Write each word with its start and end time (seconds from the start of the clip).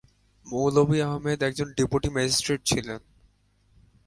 মৌলভী 0.47 0.97
আহমদ 1.01 1.39
একজন 1.43 1.67
deputy 1.77 2.09
magistrate 2.09 2.61
ছিলেন। 2.65 3.01